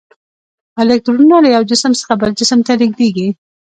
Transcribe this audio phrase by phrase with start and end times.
[0.81, 3.27] الکترونونه له یو جسم څخه بل جسم ته لیږدیږي.